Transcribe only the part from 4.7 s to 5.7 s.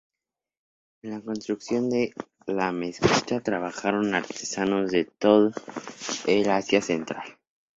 de todo